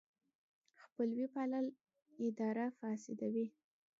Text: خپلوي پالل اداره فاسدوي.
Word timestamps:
خپلوي 0.83 1.25
پالل 1.35 1.65
اداره 2.27 2.65
فاسدوي. 2.79 3.47